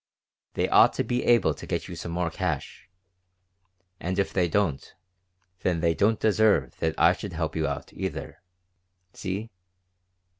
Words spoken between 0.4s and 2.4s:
They ought to be able to get you some more